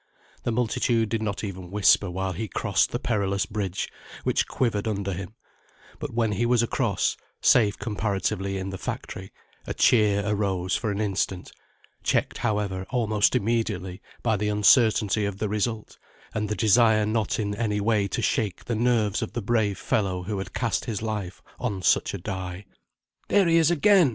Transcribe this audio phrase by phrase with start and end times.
[0.41, 3.87] The multitude did not even whisper while he crossed the perilous bridge,
[4.23, 5.35] which quivered under him;
[5.99, 9.31] but when he was across, safe comparatively in the factory,
[9.67, 11.51] a cheer arose for an instant,
[12.01, 15.99] checked, however, almost immediately, by the uncertainty of the result,
[16.33, 20.23] and the desire not in any way to shake the nerves of the brave fellow
[20.23, 22.65] who had cast his life on such a die.
[23.27, 24.09] "There he is again!"